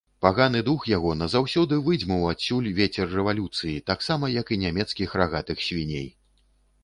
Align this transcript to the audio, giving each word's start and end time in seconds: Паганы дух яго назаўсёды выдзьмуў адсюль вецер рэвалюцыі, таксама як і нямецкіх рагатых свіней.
Паганы 0.25 0.59
дух 0.67 0.85
яго 0.91 1.11
назаўсёды 1.17 1.77
выдзьмуў 1.87 2.23
адсюль 2.31 2.69
вецер 2.79 3.13
рэвалюцыі, 3.19 3.75
таксама 3.91 4.25
як 4.37 4.47
і 4.55 4.59
нямецкіх 4.65 5.09
рагатых 5.23 5.57
свіней. 5.67 6.09